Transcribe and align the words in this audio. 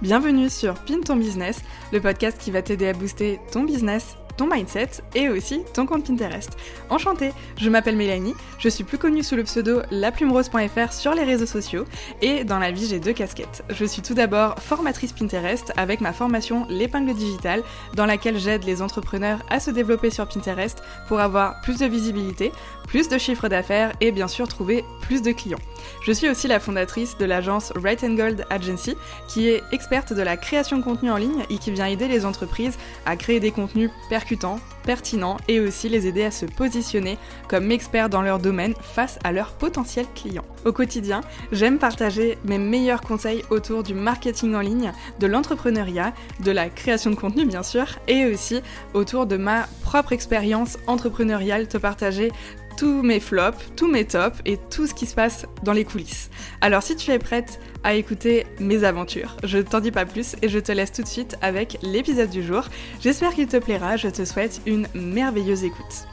Bienvenue 0.00 0.48
sur 0.48 0.74
Pin 0.74 1.00
ton 1.00 1.16
business, 1.16 1.58
le 1.92 2.00
podcast 2.00 2.38
qui 2.38 2.52
va 2.52 2.62
t'aider 2.62 2.86
à 2.86 2.92
booster 2.92 3.40
ton 3.50 3.64
business 3.64 4.16
ton 4.38 4.46
mindset 4.46 5.02
et 5.14 5.28
aussi 5.28 5.62
ton 5.74 5.84
compte 5.84 6.06
Pinterest. 6.06 6.56
Enchantée, 6.88 7.32
je 7.58 7.68
m'appelle 7.68 7.96
Mélanie, 7.96 8.34
je 8.58 8.68
suis 8.68 8.84
plus 8.84 8.96
connue 8.96 9.22
sous 9.22 9.36
le 9.36 9.42
pseudo 9.42 9.82
laplumerose.fr 9.90 10.92
sur 10.92 11.12
les 11.12 11.24
réseaux 11.24 11.44
sociaux 11.44 11.84
et 12.22 12.44
dans 12.44 12.58
la 12.58 12.70
vie 12.70 12.86
j'ai 12.86 13.00
deux 13.00 13.12
casquettes. 13.12 13.64
Je 13.68 13.84
suis 13.84 14.00
tout 14.00 14.14
d'abord 14.14 14.54
formatrice 14.60 15.12
Pinterest 15.12 15.72
avec 15.76 16.00
ma 16.00 16.12
formation 16.12 16.66
l'épingle 16.70 17.14
digitale 17.14 17.62
dans 17.94 18.06
laquelle 18.06 18.38
j'aide 18.38 18.64
les 18.64 18.80
entrepreneurs 18.80 19.40
à 19.50 19.58
se 19.60 19.72
développer 19.72 20.10
sur 20.10 20.26
Pinterest 20.28 20.82
pour 21.08 21.18
avoir 21.18 21.60
plus 21.62 21.78
de 21.78 21.86
visibilité, 21.86 22.52
plus 22.86 23.08
de 23.08 23.18
chiffres 23.18 23.48
d'affaires 23.48 23.92
et 24.00 24.12
bien 24.12 24.28
sûr 24.28 24.46
trouver 24.46 24.84
plus 25.02 25.20
de 25.20 25.32
clients. 25.32 25.58
Je 26.04 26.12
suis 26.12 26.28
aussi 26.28 26.46
la 26.46 26.60
fondatrice 26.60 27.18
de 27.18 27.24
l'agence 27.24 27.72
Right 27.74 28.04
and 28.04 28.14
Gold 28.14 28.46
Agency 28.50 28.94
qui 29.26 29.48
est 29.48 29.62
experte 29.72 30.12
de 30.12 30.22
la 30.22 30.36
création 30.36 30.78
de 30.78 30.84
contenu 30.84 31.10
en 31.10 31.16
ligne 31.16 31.44
et 31.50 31.58
qui 31.58 31.72
vient 31.72 31.86
aider 31.86 32.06
les 32.06 32.24
entreprises 32.24 32.78
à 33.04 33.16
créer 33.16 33.40
des 33.40 33.50
contenus 33.50 33.90
percutants 34.28 34.60
pertinent 34.84 35.38
et 35.48 35.58
aussi 35.60 35.88
les 35.88 36.06
aider 36.06 36.24
à 36.24 36.30
se 36.30 36.44
positionner 36.44 37.16
comme 37.48 37.70
experts 37.70 38.10
dans 38.10 38.20
leur 38.20 38.38
domaine 38.38 38.74
face 38.80 39.18
à 39.24 39.32
leurs 39.32 39.52
potentiels 39.52 40.06
clients. 40.14 40.44
Au 40.66 40.72
quotidien, 40.72 41.22
j'aime 41.50 41.78
partager 41.78 42.36
mes 42.44 42.58
meilleurs 42.58 43.00
conseils 43.00 43.42
autour 43.50 43.82
du 43.82 43.94
marketing 43.94 44.54
en 44.54 44.60
ligne, 44.60 44.92
de 45.18 45.26
l'entrepreneuriat, 45.26 46.12
de 46.40 46.50
la 46.50 46.68
création 46.68 47.10
de 47.10 47.16
contenu 47.16 47.46
bien 47.46 47.62
sûr, 47.62 47.86
et 48.06 48.26
aussi 48.26 48.60
autour 48.92 49.26
de 49.26 49.38
ma 49.38 49.66
propre 49.82 50.12
expérience 50.12 50.78
entrepreneuriale, 50.86 51.68
te 51.68 51.78
partager 51.78 52.30
tous 52.76 53.02
mes 53.02 53.20
flops, 53.20 53.58
tous 53.76 53.88
mes 53.88 54.04
tops 54.04 54.38
et 54.44 54.56
tout 54.70 54.86
ce 54.86 54.94
qui 54.94 55.06
se 55.06 55.14
passe 55.14 55.46
dans 55.64 55.72
les 55.72 55.84
coulisses. 55.84 56.30
Alors 56.60 56.82
si 56.82 56.96
tu 56.96 57.10
es 57.10 57.18
prête 57.18 57.60
à 57.84 57.94
écouter 57.94 58.46
mes 58.58 58.84
aventures, 58.84 59.36
je 59.44 59.58
t'en 59.58 59.80
dis 59.80 59.90
pas 59.90 60.06
plus 60.06 60.36
et 60.42 60.48
je 60.48 60.58
te 60.58 60.72
laisse 60.72 60.92
tout 60.92 61.02
de 61.02 61.08
suite 61.08 61.36
avec 61.42 61.78
l'épisode 61.82 62.30
du 62.30 62.42
jour. 62.42 62.64
J'espère 63.00 63.34
qu'il 63.34 63.46
te 63.46 63.56
plaira, 63.56 63.96
je 63.96 64.08
te 64.08 64.24
souhaite 64.24 64.60
une 64.66 64.86
merveilleuse 64.94 65.64
écoute. 65.64 66.06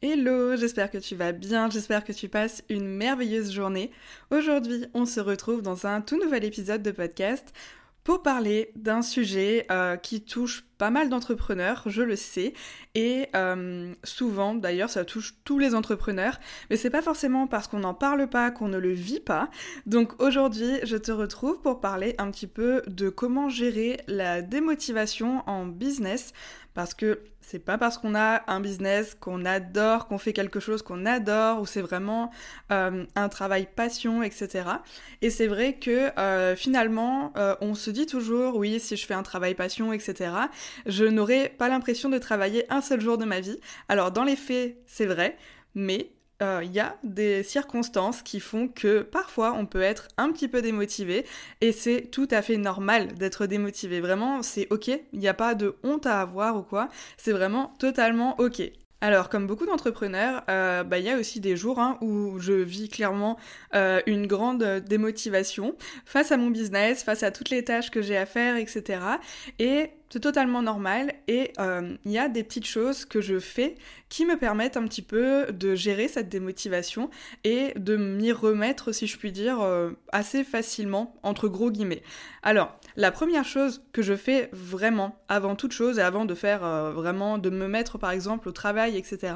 Hello, 0.00 0.54
j'espère 0.54 0.92
que 0.92 0.98
tu 0.98 1.16
vas 1.16 1.32
bien, 1.32 1.68
j'espère 1.70 2.04
que 2.04 2.12
tu 2.12 2.28
passes 2.28 2.62
une 2.68 2.86
merveilleuse 2.86 3.52
journée. 3.52 3.90
Aujourd'hui, 4.30 4.86
on 4.94 5.06
se 5.06 5.18
retrouve 5.18 5.60
dans 5.60 5.86
un 5.86 6.00
tout 6.00 6.22
nouvel 6.22 6.44
épisode 6.44 6.82
de 6.82 6.92
podcast 6.92 7.52
pour 8.08 8.22
parler 8.22 8.70
d'un 8.74 9.02
sujet 9.02 9.66
euh, 9.70 9.98
qui 9.98 10.22
touche 10.22 10.64
pas 10.78 10.88
mal 10.88 11.10
d'entrepreneurs, 11.10 11.82
je 11.84 12.00
le 12.00 12.16
sais, 12.16 12.54
et 12.94 13.26
euh, 13.36 13.92
souvent 14.02 14.54
d'ailleurs 14.54 14.88
ça 14.88 15.04
touche 15.04 15.34
tous 15.44 15.58
les 15.58 15.74
entrepreneurs, 15.74 16.40
mais 16.70 16.78
c'est 16.78 16.88
pas 16.88 17.02
forcément 17.02 17.46
parce 17.46 17.68
qu'on 17.68 17.80
n'en 17.80 17.92
parle 17.92 18.26
pas 18.26 18.50
qu'on 18.50 18.68
ne 18.68 18.78
le 18.78 18.92
vit 18.92 19.20
pas. 19.20 19.50
Donc 19.84 20.22
aujourd'hui 20.22 20.80
je 20.84 20.96
te 20.96 21.12
retrouve 21.12 21.60
pour 21.60 21.82
parler 21.82 22.14
un 22.16 22.30
petit 22.30 22.46
peu 22.46 22.80
de 22.86 23.10
comment 23.10 23.50
gérer 23.50 23.98
la 24.06 24.40
démotivation 24.40 25.42
en 25.46 25.66
business, 25.66 26.32
parce 26.78 26.94
que 26.94 27.22
c'est 27.40 27.58
pas 27.58 27.76
parce 27.76 27.98
qu'on 27.98 28.14
a 28.14 28.44
un 28.46 28.60
business 28.60 29.16
qu'on 29.18 29.44
adore, 29.44 30.06
qu'on 30.06 30.18
fait 30.18 30.32
quelque 30.32 30.60
chose 30.60 30.82
qu'on 30.82 31.06
adore, 31.06 31.60
ou 31.60 31.66
c'est 31.66 31.80
vraiment 31.80 32.30
euh, 32.70 33.04
un 33.16 33.28
travail 33.28 33.66
passion, 33.74 34.22
etc. 34.22 34.64
Et 35.20 35.30
c'est 35.30 35.48
vrai 35.48 35.74
que 35.74 36.16
euh, 36.20 36.54
finalement, 36.54 37.32
on 37.60 37.74
se 37.74 37.90
dit 37.90 38.06
toujours, 38.06 38.54
oui, 38.56 38.78
si 38.78 38.96
je 38.96 39.04
fais 39.06 39.14
un 39.14 39.24
travail 39.24 39.54
passion, 39.54 39.92
etc 39.92 40.28
je 40.86 41.04
n'aurais 41.04 41.48
pas 41.48 41.68
l'impression 41.68 42.08
de 42.08 42.18
travailler 42.18 42.64
un 42.72 42.80
seul 42.80 43.00
jour 43.00 43.18
de 43.18 43.24
ma 43.24 43.40
vie. 43.40 43.58
Alors 43.88 44.10
dans 44.10 44.24
les 44.24 44.36
faits, 44.36 44.76
c'est 44.86 45.06
vrai, 45.06 45.36
mais 45.74 46.10
euh, 46.42 46.60
il 46.62 46.72
y 46.72 46.80
a 46.80 46.96
des 47.02 47.42
circonstances 47.42 48.22
qui 48.22 48.38
font 48.38 48.68
que 48.68 49.02
parfois 49.02 49.54
on 49.54 49.66
peut 49.66 49.82
être 49.82 50.08
un 50.16 50.30
petit 50.30 50.46
peu 50.46 50.62
démotivé 50.62 51.24
et 51.60 51.72
c'est 51.72 52.02
tout 52.12 52.28
à 52.30 52.42
fait 52.42 52.56
normal 52.56 53.14
d'être 53.14 53.46
démotivé. 53.46 54.00
Vraiment, 54.00 54.42
c'est 54.42 54.68
ok, 54.70 54.88
il 54.88 55.18
n'y 55.18 55.28
a 55.28 55.34
pas 55.34 55.54
de 55.54 55.76
honte 55.82 56.06
à 56.06 56.20
avoir 56.20 56.56
ou 56.56 56.62
quoi, 56.62 56.88
c'est 57.16 57.32
vraiment 57.32 57.74
totalement 57.78 58.38
ok. 58.38 58.62
Alors, 59.00 59.28
comme 59.28 59.46
beaucoup 59.46 59.64
d'entrepreneurs, 59.64 60.42
euh, 60.48 60.82
bah, 60.82 60.98
il 60.98 61.04
y 61.04 61.10
a 61.10 61.16
aussi 61.16 61.38
des 61.38 61.56
jours 61.56 61.78
hein, 61.78 61.98
où 62.00 62.40
je 62.40 62.52
vis 62.52 62.88
clairement 62.88 63.38
euh, 63.74 64.00
une 64.06 64.26
grande 64.26 64.64
démotivation 64.88 65.76
face 66.04 66.32
à 66.32 66.36
mon 66.36 66.50
business, 66.50 67.04
face 67.04 67.22
à 67.22 67.30
toutes 67.30 67.50
les 67.50 67.62
tâches 67.62 67.90
que 67.92 68.02
j'ai 68.02 68.16
à 68.16 68.26
faire, 68.26 68.56
etc. 68.56 69.00
Et 69.60 69.90
c'est 70.10 70.20
totalement 70.20 70.62
normal 70.62 71.12
et 71.26 71.52
euh, 71.58 71.96
il 72.04 72.12
y 72.12 72.18
a 72.18 72.28
des 72.28 72.42
petites 72.42 72.66
choses 72.66 73.04
que 73.04 73.20
je 73.20 73.38
fais 73.38 73.74
qui 74.08 74.24
me 74.24 74.38
permettent 74.38 74.78
un 74.78 74.86
petit 74.86 75.02
peu 75.02 75.46
de 75.52 75.74
gérer 75.74 76.08
cette 76.08 76.30
démotivation 76.30 77.10
et 77.44 77.74
de 77.76 77.96
m'y 77.96 78.32
remettre, 78.32 78.92
si 78.92 79.06
je 79.06 79.18
puis 79.18 79.32
dire, 79.32 79.60
euh, 79.60 79.90
assez 80.12 80.44
facilement, 80.44 81.14
entre 81.22 81.48
gros 81.48 81.70
guillemets. 81.70 82.02
Alors, 82.42 82.78
la 82.96 83.10
première 83.10 83.44
chose 83.44 83.82
que 83.92 84.00
je 84.00 84.16
fais 84.16 84.48
vraiment, 84.52 85.20
avant 85.28 85.56
toute 85.56 85.72
chose 85.72 85.98
et 85.98 86.02
avant 86.02 86.24
de 86.24 86.34
faire 86.34 86.64
euh, 86.64 86.90
vraiment, 86.90 87.36
de 87.36 87.50
me 87.50 87.68
mettre 87.68 87.98
par 87.98 88.10
exemple 88.10 88.48
au 88.48 88.52
travail, 88.52 88.96
etc., 88.96 89.34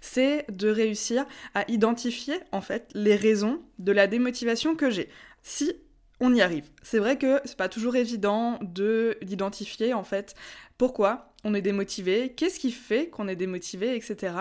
c'est 0.00 0.46
de 0.50 0.70
réussir 0.70 1.26
à 1.54 1.70
identifier 1.70 2.36
en 2.52 2.62
fait 2.62 2.90
les 2.94 3.16
raisons 3.16 3.60
de 3.78 3.92
la 3.92 4.06
démotivation 4.06 4.74
que 4.74 4.88
j'ai. 4.88 5.10
Si 5.42 5.74
on 6.20 6.34
y 6.34 6.40
arrive. 6.40 6.70
C'est 6.82 6.98
vrai 6.98 7.18
que 7.18 7.40
c'est 7.44 7.56
pas 7.56 7.68
toujours 7.68 7.96
évident 7.96 8.58
de 8.62 9.18
d'identifier 9.22 9.94
en 9.94 10.04
fait 10.04 10.34
pourquoi 10.78 11.32
on 11.44 11.54
est 11.54 11.62
démotivé, 11.62 12.32
qu'est-ce 12.34 12.58
qui 12.58 12.72
fait 12.72 13.08
qu'on 13.08 13.28
est 13.28 13.36
démotivé, 13.36 13.94
etc. 13.94 14.34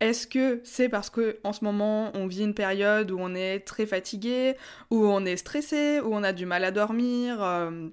Est-ce 0.00 0.26
que 0.26 0.60
c'est 0.64 0.88
parce 0.88 1.10
que 1.10 1.38
en 1.44 1.52
ce 1.52 1.64
moment 1.64 2.10
on 2.14 2.26
vit 2.26 2.42
une 2.42 2.54
période 2.54 3.10
où 3.10 3.18
on 3.20 3.34
est 3.34 3.60
très 3.60 3.86
fatigué, 3.86 4.56
où 4.90 5.04
on 5.04 5.24
est 5.24 5.36
stressé, 5.36 6.00
où 6.00 6.14
on 6.14 6.22
a 6.22 6.32
du 6.32 6.46
mal 6.46 6.64
à 6.64 6.70
dormir 6.70 7.42
euh, 7.42 7.88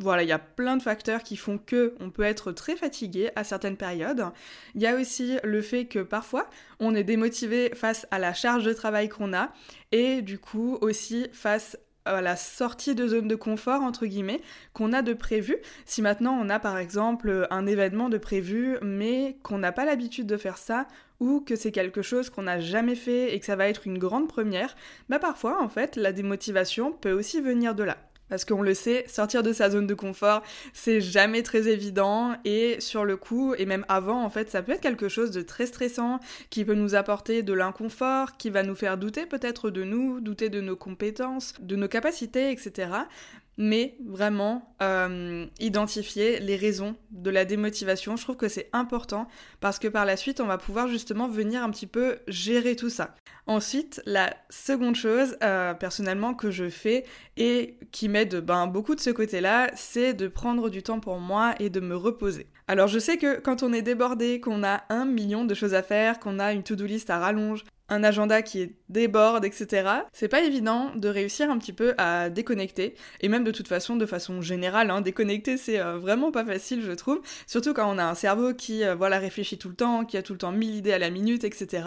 voilà, 0.00 0.22
il 0.22 0.28
y 0.28 0.32
a 0.32 0.38
plein 0.38 0.76
de 0.76 0.82
facteurs 0.82 1.22
qui 1.24 1.36
font 1.36 1.58
que 1.58 1.94
on 2.00 2.10
peut 2.10 2.22
être 2.22 2.52
très 2.52 2.76
fatigué 2.76 3.30
à 3.34 3.42
certaines 3.42 3.76
périodes. 3.76 4.26
Il 4.74 4.80
y 4.80 4.86
a 4.86 4.94
aussi 4.94 5.38
le 5.42 5.60
fait 5.60 5.86
que 5.86 5.98
parfois 5.98 6.48
on 6.78 6.94
est 6.94 7.04
démotivé 7.04 7.72
face 7.74 8.06
à 8.10 8.18
la 8.18 8.32
charge 8.32 8.64
de 8.64 8.72
travail 8.72 9.08
qu'on 9.08 9.32
a 9.32 9.52
et 9.90 10.22
du 10.22 10.38
coup 10.38 10.78
aussi 10.80 11.26
face 11.32 11.76
la 12.20 12.36
sortie 12.36 12.94
de 12.94 13.06
zone 13.06 13.28
de 13.28 13.34
confort, 13.34 13.82
entre 13.82 14.06
guillemets, 14.06 14.40
qu'on 14.72 14.92
a 14.92 15.02
de 15.02 15.12
prévu. 15.12 15.56
Si 15.84 16.02
maintenant 16.02 16.38
on 16.40 16.48
a 16.48 16.58
par 16.58 16.78
exemple 16.78 17.46
un 17.50 17.66
événement 17.66 18.08
de 18.08 18.18
prévu, 18.18 18.78
mais 18.82 19.38
qu'on 19.42 19.58
n'a 19.58 19.72
pas 19.72 19.84
l'habitude 19.84 20.26
de 20.26 20.36
faire 20.36 20.58
ça, 20.58 20.86
ou 21.20 21.40
que 21.40 21.56
c'est 21.56 21.72
quelque 21.72 22.02
chose 22.02 22.30
qu'on 22.30 22.42
n'a 22.42 22.60
jamais 22.60 22.94
fait 22.94 23.34
et 23.34 23.40
que 23.40 23.46
ça 23.46 23.56
va 23.56 23.68
être 23.68 23.86
une 23.86 23.98
grande 23.98 24.28
première, 24.28 24.76
bah 25.08 25.18
parfois 25.18 25.62
en 25.62 25.68
fait 25.68 25.96
la 25.96 26.12
démotivation 26.12 26.92
peut 26.92 27.12
aussi 27.12 27.40
venir 27.40 27.74
de 27.74 27.84
là. 27.84 27.98
Parce 28.28 28.44
qu'on 28.44 28.62
le 28.62 28.74
sait, 28.74 29.04
sortir 29.08 29.42
de 29.42 29.52
sa 29.52 29.70
zone 29.70 29.86
de 29.86 29.94
confort, 29.94 30.42
c'est 30.72 31.00
jamais 31.00 31.42
très 31.42 31.68
évident. 31.68 32.36
Et 32.44 32.80
sur 32.80 33.04
le 33.04 33.16
coup, 33.16 33.54
et 33.56 33.66
même 33.66 33.84
avant, 33.88 34.22
en 34.22 34.30
fait, 34.30 34.50
ça 34.50 34.62
peut 34.62 34.72
être 34.72 34.80
quelque 34.80 35.08
chose 35.08 35.30
de 35.30 35.42
très 35.42 35.66
stressant 35.66 36.20
qui 36.50 36.64
peut 36.64 36.74
nous 36.74 36.94
apporter 36.94 37.42
de 37.42 37.52
l'inconfort, 37.52 38.36
qui 38.36 38.50
va 38.50 38.62
nous 38.62 38.74
faire 38.74 38.98
douter 38.98 39.26
peut-être 39.26 39.70
de 39.70 39.84
nous, 39.84 40.20
douter 40.20 40.48
de 40.48 40.60
nos 40.60 40.76
compétences, 40.76 41.54
de 41.60 41.76
nos 41.76 41.88
capacités, 41.88 42.50
etc 42.50 42.88
mais 43.58 43.96
vraiment 44.06 44.74
euh, 44.80 45.46
identifier 45.58 46.38
les 46.38 46.56
raisons 46.56 46.96
de 47.10 47.28
la 47.28 47.44
démotivation. 47.44 48.16
Je 48.16 48.22
trouve 48.22 48.36
que 48.36 48.48
c'est 48.48 48.70
important 48.72 49.28
parce 49.60 49.78
que 49.80 49.88
par 49.88 50.06
la 50.06 50.16
suite, 50.16 50.40
on 50.40 50.46
va 50.46 50.56
pouvoir 50.56 50.88
justement 50.88 51.28
venir 51.28 51.62
un 51.62 51.70
petit 51.70 51.88
peu 51.88 52.18
gérer 52.28 52.76
tout 52.76 52.88
ça. 52.88 53.14
Ensuite, 53.46 54.00
la 54.06 54.36
seconde 54.48 54.94
chose, 54.94 55.36
euh, 55.42 55.74
personnellement, 55.74 56.34
que 56.34 56.50
je 56.50 56.68
fais 56.68 57.04
et 57.36 57.78
qui 57.90 58.08
m'aide 58.08 58.36
ben, 58.36 58.68
beaucoup 58.68 58.94
de 58.94 59.00
ce 59.00 59.10
côté-là, 59.10 59.70
c'est 59.74 60.14
de 60.14 60.28
prendre 60.28 60.70
du 60.70 60.82
temps 60.82 61.00
pour 61.00 61.18
moi 61.18 61.54
et 61.58 61.68
de 61.68 61.80
me 61.80 61.96
reposer. 61.96 62.46
Alors 62.70 62.86
je 62.86 62.98
sais 62.98 63.16
que 63.16 63.40
quand 63.40 63.62
on 63.62 63.72
est 63.72 63.80
débordé, 63.80 64.40
qu'on 64.40 64.62
a 64.62 64.82
un 64.90 65.06
million 65.06 65.46
de 65.46 65.54
choses 65.54 65.72
à 65.72 65.82
faire, 65.82 66.20
qu'on 66.20 66.38
a 66.38 66.52
une 66.52 66.62
to-do 66.62 66.84
list 66.84 67.08
à 67.08 67.18
rallonge, 67.18 67.64
un 67.88 68.04
agenda 68.04 68.42
qui 68.42 68.74
déborde, 68.88 69.44
etc. 69.44 69.88
C'est 70.12 70.28
pas 70.28 70.42
évident 70.42 70.92
de 70.94 71.08
réussir 71.08 71.50
un 71.50 71.58
petit 71.58 71.72
peu 71.72 71.94
à 71.98 72.28
déconnecter. 72.30 72.94
Et 73.20 73.28
même 73.28 73.44
de 73.44 73.50
toute 73.50 73.68
façon, 73.68 73.96
de 73.96 74.06
façon 74.06 74.40
générale, 74.42 74.90
hein, 74.90 75.00
déconnecter 75.00 75.56
c'est 75.56 75.80
euh, 75.80 75.98
vraiment 75.98 76.30
pas 76.30 76.44
facile, 76.44 76.82
je 76.82 76.92
trouve. 76.92 77.20
Surtout 77.46 77.72
quand 77.74 77.90
on 77.90 77.98
a 77.98 78.04
un 78.04 78.14
cerveau 78.14 78.54
qui, 78.54 78.84
euh, 78.84 78.94
voilà, 78.94 79.18
réfléchit 79.18 79.58
tout 79.58 79.68
le 79.68 79.74
temps, 79.74 80.04
qui 80.04 80.16
a 80.16 80.22
tout 80.22 80.32
le 80.32 80.38
temps 80.38 80.52
mille 80.52 80.76
idées 80.76 80.92
à 80.92 80.98
la 80.98 81.10
minute, 81.10 81.44
etc. 81.44 81.84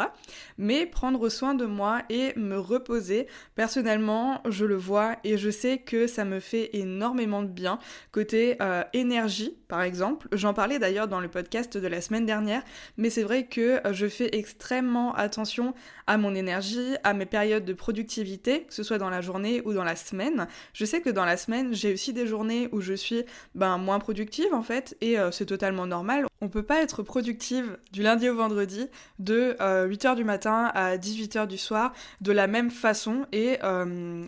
Mais 0.58 0.86
prendre 0.86 1.30
soin 1.30 1.54
de 1.54 1.66
moi 1.66 2.02
et 2.10 2.34
me 2.36 2.58
reposer, 2.58 3.28
personnellement, 3.56 4.42
je 4.50 4.66
le 4.66 4.76
vois 4.76 5.18
et 5.24 5.38
je 5.38 5.50
sais 5.50 5.80
que 5.80 6.08
ça 6.08 6.26
me 6.26 6.40
fait 6.40 6.72
énormément 6.74 7.44
de 7.44 7.48
bien. 7.48 7.78
Côté 8.12 8.58
euh, 8.62 8.84
énergie, 8.94 9.56
par 9.68 9.84
exemple, 9.84 10.28
j'en 10.32 10.54
parlais 10.54 10.71
d'ailleurs 10.80 11.08
dans 11.08 11.20
le 11.20 11.28
podcast 11.28 11.78
de 11.78 11.88
la 11.88 12.02
semaine 12.02 12.26
dernière, 12.26 12.64
mais 12.98 13.10
c'est 13.10 13.24
vrai 13.24 13.46
que 13.46 13.82
je 13.92 14.08
fais 14.08 14.36
extrêmement 14.36 15.14
attention 15.16 15.74
à 16.08 16.18
mon 16.18 16.36
énergie, 16.36 16.96
à 17.04 17.14
mes 17.14 17.26
périodes 17.26 17.66
de 17.66 17.74
productivité, 17.74 18.64
que 18.64 18.74
ce 18.74 18.84
soit 18.84 18.98
dans 18.98 19.10
la 19.10 19.22
journée 19.22 19.62
ou 19.66 19.74
dans 19.74 19.84
la 19.84 19.96
semaine. 19.96 20.48
Je 20.74 20.86
sais 20.86 21.02
que 21.02 21.10
dans 21.10 21.26
la 21.26 21.38
semaine, 21.38 21.74
j'ai 21.74 21.94
aussi 21.94 22.14
des 22.14 22.28
journées 22.28 22.70
où 22.72 22.82
je 22.82 22.94
suis 22.94 23.24
ben, 23.56 23.78
moins 23.78 24.00
productive 24.00 24.54
en 24.54 24.64
fait, 24.64 24.96
et 25.02 25.20
euh, 25.20 25.32
c'est 25.32 25.46
totalement 25.46 25.86
normal. 25.86 26.31
On 26.44 26.50
peut 26.50 26.64
pas 26.64 26.82
être 26.82 27.04
productive 27.04 27.78
du 27.92 28.02
lundi 28.02 28.28
au 28.28 28.36
vendredi 28.36 28.88
de 29.20 29.56
8h 29.60 30.16
du 30.16 30.24
matin 30.24 30.72
à 30.74 30.98
18h 30.98 31.46
du 31.46 31.60
soir 31.60 31.94
de 32.20 32.32
la 32.32 32.48
même 32.48 32.72
façon 32.72 33.28
et 33.32 33.60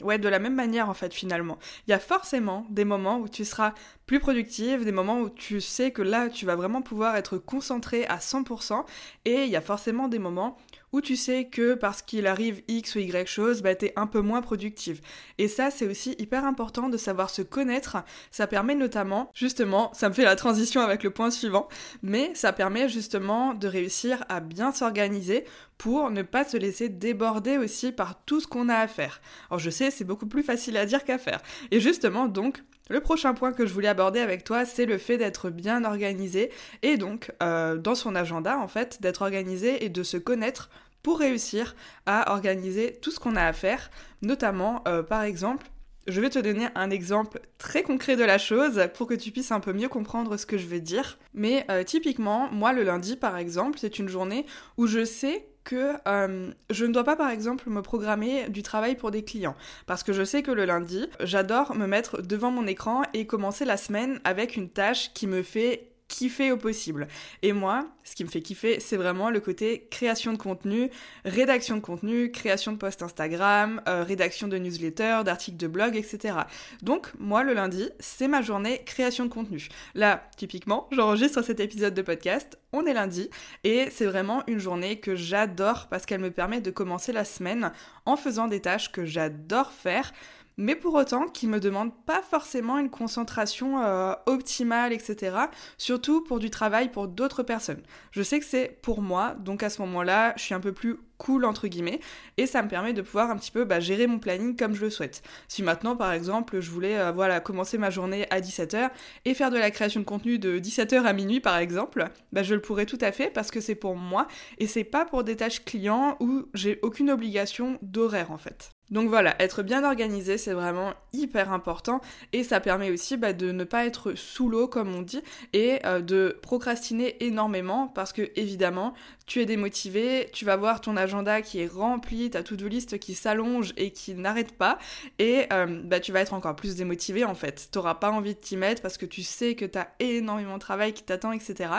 ouais, 0.03 0.19
de 0.19 0.29
la 0.29 0.37
même 0.37 0.53
manière 0.53 0.89
en 0.89 0.93
fait 0.93 1.11
finalement. 1.11 1.57
Il 1.87 1.91
y 1.91 1.93
a 1.95 1.99
forcément 1.99 2.67
des 2.69 2.85
moments 2.85 3.17
où 3.17 3.27
tu 3.27 3.43
seras 3.45 3.73
plus 4.05 4.19
productive, 4.19 4.85
des 4.85 4.91
moments 4.91 5.21
où 5.21 5.29
tu 5.29 5.59
sais 5.59 5.89
que 5.89 6.03
là 6.03 6.29
tu 6.29 6.45
vas 6.45 6.55
vraiment 6.55 6.83
pouvoir 6.83 7.15
être 7.15 7.39
concentré 7.39 8.05
à 8.05 8.17
100% 8.17 8.85
et 9.25 9.45
il 9.45 9.49
y 9.49 9.55
a 9.55 9.61
forcément 9.61 10.07
des 10.07 10.19
moments 10.19 10.57
où 10.93 11.01
tu 11.01 11.17
sais 11.17 11.45
que 11.45 11.73
parce 11.73 12.01
qu'il 12.01 12.27
arrive 12.27 12.61
X 12.69 12.95
ou 12.95 12.99
Y 12.99 13.27
chose, 13.27 13.61
bah 13.61 13.75
t'es 13.75 13.91
un 13.95 14.07
peu 14.07 14.21
moins 14.21 14.41
productive. 14.41 15.01
Et 15.37 15.47
ça 15.47 15.71
c'est 15.71 15.87
aussi 15.87 16.15
hyper 16.19 16.45
important 16.45 16.87
de 16.87 16.97
savoir 16.97 17.29
se 17.29 17.41
connaître, 17.41 17.97
ça 18.31 18.47
permet 18.47 18.75
notamment, 18.75 19.29
justement, 19.33 19.91
ça 19.93 20.07
me 20.07 20.13
fait 20.13 20.23
la 20.23 20.35
transition 20.35 20.81
avec 20.81 21.03
le 21.03 21.09
point 21.09 21.31
suivant, 21.31 21.67
mais 22.01 22.31
ça 22.35 22.53
permet 22.53 22.87
justement 22.87 23.53
de 23.53 23.67
réussir 23.67 24.23
à 24.29 24.39
bien 24.39 24.71
s'organiser 24.71 25.45
pour 25.77 26.11
ne 26.11 26.21
pas 26.21 26.45
se 26.45 26.55
laisser 26.55 26.87
déborder 26.87 27.57
aussi 27.57 27.91
par 27.91 28.23
tout 28.23 28.39
ce 28.39 28.47
qu'on 28.47 28.69
a 28.69 28.75
à 28.75 28.87
faire. 28.87 29.21
Alors 29.49 29.59
je 29.59 29.69
sais, 29.69 29.91
c'est 29.91 30.05
beaucoup 30.05 30.27
plus 30.27 30.43
facile 30.43 30.77
à 30.77 30.85
dire 30.85 31.03
qu'à 31.03 31.17
faire. 31.17 31.41
Et 31.71 31.79
justement, 31.79 32.27
donc, 32.27 32.63
le 32.89 32.99
prochain 32.99 33.33
point 33.33 33.53
que 33.53 33.65
je 33.65 33.73
voulais 33.73 33.87
aborder 33.87 34.19
avec 34.19 34.43
toi, 34.43 34.65
c'est 34.65 34.85
le 34.85 34.97
fait 34.97 35.17
d'être 35.17 35.49
bien 35.49 35.85
organisé 35.85 36.51
et 36.81 36.97
donc 36.97 37.31
euh, 37.41 37.77
dans 37.77 37.95
son 37.95 38.13
agenda 38.13 38.57
en 38.57 38.67
fait, 38.67 39.01
d'être 39.01 39.21
organisé 39.21 39.85
et 39.85 39.89
de 39.89 40.03
se 40.03 40.17
connaître 40.17 40.69
pour 41.03 41.19
réussir 41.19 41.75
à 42.05 42.33
organiser 42.33 42.97
tout 43.01 43.11
ce 43.11 43.19
qu'on 43.19 43.35
a 43.35 43.43
à 43.43 43.53
faire, 43.53 43.91
notamment 44.21 44.81
euh, 44.87 45.03
par 45.03 45.23
exemple 45.23 45.67
je 46.07 46.19
vais 46.19 46.29
te 46.29 46.39
donner 46.39 46.67
un 46.75 46.89
exemple 46.89 47.39
très 47.57 47.83
concret 47.83 48.15
de 48.15 48.23
la 48.23 48.37
chose 48.37 48.89
pour 48.95 49.07
que 49.07 49.13
tu 49.13 49.31
puisses 49.31 49.51
un 49.51 49.59
peu 49.59 49.73
mieux 49.73 49.87
comprendre 49.87 50.35
ce 50.37 50.45
que 50.45 50.57
je 50.57 50.67
veux 50.67 50.81
dire. 50.81 51.17
Mais 51.33 51.65
euh, 51.69 51.83
typiquement, 51.83 52.49
moi 52.51 52.73
le 52.73 52.83
lundi 52.83 53.15
par 53.15 53.37
exemple, 53.37 53.79
c'est 53.79 53.99
une 53.99 54.09
journée 54.09 54.45
où 54.77 54.85
je 54.85 55.05
sais 55.05 55.47
que 55.63 55.93
euh, 56.07 56.51
je 56.69 56.85
ne 56.85 56.91
dois 56.91 57.05
pas 57.05 57.15
par 57.15 57.29
exemple 57.29 57.69
me 57.69 57.81
programmer 57.81 58.49
du 58.49 58.63
travail 58.63 58.95
pour 58.95 59.11
des 59.11 59.23
clients 59.23 59.55
parce 59.85 60.03
que 60.03 60.11
je 60.11 60.25
sais 60.25 60.43
que 60.43 60.51
le 60.51 60.65
lundi, 60.65 61.07
j'adore 61.21 61.73
me 61.75 61.87
mettre 61.87 62.21
devant 62.21 62.51
mon 62.51 62.67
écran 62.67 63.03
et 63.13 63.25
commencer 63.25 63.63
la 63.63 63.77
semaine 63.77 64.19
avec 64.25 64.57
une 64.57 64.69
tâche 64.69 65.13
qui 65.13 65.25
me 65.25 65.41
fait 65.41 65.92
kiffer 66.13 66.51
au 66.51 66.57
possible. 66.57 67.07
Et 67.41 67.53
moi, 67.53 67.87
ce 68.03 68.13
qui 68.13 68.23
me 68.23 68.29
fait 68.29 68.41
kiffer, 68.41 68.79
c'est 68.79 68.97
vraiment 68.97 69.31
le 69.31 69.39
côté 69.39 69.87
création 69.89 70.31
de 70.31 70.37
contenu, 70.37 70.91
rédaction 71.25 71.75
de 71.75 71.81
contenu, 71.81 72.31
création 72.31 72.71
de 72.71 72.77
posts 72.77 73.01
Instagram, 73.01 73.81
euh, 73.87 74.03
rédaction 74.03 74.47
de 74.47 74.57
newsletters, 74.57 75.21
d'articles 75.25 75.57
de 75.57 75.67
blog, 75.67 75.95
etc. 75.95 76.35
Donc, 76.83 77.11
moi, 77.17 77.43
le 77.43 77.53
lundi, 77.53 77.89
c'est 77.99 78.27
ma 78.27 78.43
journée 78.43 78.83
création 78.85 79.25
de 79.25 79.33
contenu. 79.33 79.69
Là, 79.95 80.29
typiquement, 80.37 80.87
j'enregistre 80.91 81.41
cet 81.41 81.59
épisode 81.59 81.95
de 81.95 82.03
podcast, 82.03 82.59
on 82.73 82.85
est 82.85 82.93
lundi, 82.93 83.29
et 83.63 83.87
c'est 83.89 84.05
vraiment 84.05 84.43
une 84.45 84.59
journée 84.59 84.99
que 84.99 85.15
j'adore 85.15 85.87
parce 85.89 86.05
qu'elle 86.05 86.21
me 86.21 86.31
permet 86.31 86.61
de 86.61 86.69
commencer 86.69 87.11
la 87.11 87.25
semaine 87.25 87.71
en 88.05 88.17
faisant 88.17 88.47
des 88.47 88.59
tâches 88.59 88.91
que 88.91 89.05
j'adore 89.05 89.71
faire 89.71 90.13
mais 90.57 90.75
pour 90.75 90.93
autant 90.95 91.27
qui 91.27 91.47
me 91.47 91.59
demande 91.59 91.91
pas 92.05 92.21
forcément 92.21 92.77
une 92.77 92.89
concentration 92.89 93.83
euh, 93.83 94.13
optimale, 94.25 94.93
etc. 94.93 95.37
Surtout 95.77 96.23
pour 96.23 96.39
du 96.39 96.49
travail 96.49 96.91
pour 96.91 97.07
d'autres 97.07 97.43
personnes. 97.43 97.81
Je 98.11 98.21
sais 98.21 98.39
que 98.39 98.45
c'est 98.45 98.79
pour 98.81 99.01
moi, 99.01 99.35
donc 99.39 99.63
à 99.63 99.69
ce 99.69 99.81
moment-là, 99.81 100.33
je 100.37 100.43
suis 100.43 100.53
un 100.53 100.59
peu 100.59 100.71
plus 100.71 100.97
cool 101.17 101.45
entre 101.45 101.67
guillemets, 101.67 101.99
et 102.37 102.45
ça 102.45 102.61
me 102.61 102.67
permet 102.67 102.91
de 102.91 103.01
pouvoir 103.01 103.29
un 103.29 103.37
petit 103.37 103.51
peu 103.51 103.63
bah, 103.63 103.79
gérer 103.79 104.07
mon 104.07 104.19
planning 104.19 104.57
comme 104.57 104.75
je 104.75 104.81
le 104.81 104.89
souhaite. 104.89 105.23
Si 105.47 105.63
maintenant, 105.63 105.95
par 105.95 106.11
exemple, 106.11 106.59
je 106.59 106.69
voulais 106.69 106.97
euh, 106.97 107.11
voilà 107.11 107.39
commencer 107.39 107.77
ma 107.77 107.89
journée 107.89 108.27
à 108.29 108.41
17h 108.41 108.89
et 109.25 109.33
faire 109.33 109.51
de 109.51 109.57
la 109.57 109.71
création 109.71 110.01
de 110.01 110.05
contenu 110.05 110.37
de 110.37 110.59
17h 110.59 111.03
à 111.03 111.13
minuit, 111.13 111.39
par 111.39 111.57
exemple, 111.57 112.09
bah, 112.31 112.43
je 112.43 112.55
le 112.55 112.61
pourrais 112.61 112.85
tout 112.85 112.97
à 113.01 113.11
fait 113.11 113.29
parce 113.29 113.51
que 113.51 113.61
c'est 113.61 113.75
pour 113.75 113.95
moi 113.95 114.27
et 114.57 114.67
c'est 114.67 114.83
pas 114.83 115.05
pour 115.05 115.23
des 115.23 115.37
tâches 115.37 115.63
clients 115.63 116.17
où 116.19 116.49
j'ai 116.53 116.79
aucune 116.81 117.09
obligation 117.09 117.77
d'horaire 117.81 118.31
en 118.31 118.37
fait. 118.37 118.72
Donc 118.93 119.09
voilà, 119.09 119.35
être 119.41 119.63
bien 119.63 119.83
organisé, 119.83 120.37
c'est 120.37 120.53
vraiment 120.53 120.93
hyper 121.13 121.51
important 121.51 121.99
et 122.31 122.43
ça 122.43 122.59
permet 122.59 122.91
aussi 122.91 123.17
bah, 123.17 123.33
de 123.33 123.51
ne 123.51 123.63
pas 123.63 123.87
être 123.87 124.13
sous 124.13 124.49
l'eau 124.49 124.67
comme 124.67 124.93
on 124.93 125.01
dit 125.01 125.23
et 125.51 125.79
euh, 125.83 125.99
de 125.99 126.37
procrastiner 126.43 127.15
énormément 127.25 127.87
parce 127.87 128.13
que 128.13 128.29
évidemment, 128.35 128.93
tu 129.25 129.41
es 129.41 129.47
démotivé, 129.47 130.29
tu 130.31 130.45
vas 130.45 130.57
voir 130.57 130.79
ton 130.79 130.95
agenda 130.95 131.41
qui 131.41 131.59
est 131.59 131.65
rempli, 131.65 132.29
ta 132.29 132.43
to-do 132.43 132.67
list 132.67 132.99
qui 132.99 133.15
s'allonge 133.15 133.73
et 133.77 133.89
qui 133.89 134.13
n'arrête 134.13 134.55
pas 134.55 134.77
et 135.17 135.47
euh, 135.51 135.81
bah, 135.83 135.99
tu 135.99 136.11
vas 136.11 136.19
être 136.19 136.35
encore 136.35 136.55
plus 136.55 136.75
démotivé 136.75 137.25
en 137.25 137.33
fait. 137.33 137.69
Tu 137.71 137.79
n'auras 137.79 137.95
pas 137.95 138.11
envie 138.11 138.35
de 138.35 138.39
t'y 138.39 138.57
mettre 138.57 138.83
parce 138.83 138.99
que 138.99 139.07
tu 139.07 139.23
sais 139.23 139.55
que 139.55 139.65
tu 139.65 139.79
as 139.79 139.87
énormément 140.01 140.53
de 140.53 140.59
travail 140.59 140.93
qui 140.93 141.01
t'attend, 141.01 141.31
etc. 141.31 141.71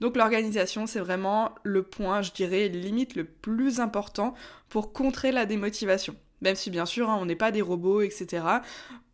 Donc 0.00 0.18
l'organisation, 0.18 0.86
c'est 0.86 1.00
vraiment 1.00 1.54
le 1.62 1.82
point, 1.82 2.20
je 2.20 2.32
dirais, 2.32 2.68
limite 2.68 3.16
le 3.16 3.24
plus 3.24 3.80
important 3.80 4.34
pour 4.68 4.92
contrer 4.92 5.32
la 5.32 5.46
démotivation. 5.46 6.14
Même 6.40 6.54
si 6.54 6.70
bien 6.70 6.86
sûr, 6.86 7.10
hein, 7.10 7.18
on 7.20 7.26
n'est 7.26 7.36
pas 7.36 7.50
des 7.50 7.62
robots, 7.62 8.00
etc. 8.00 8.44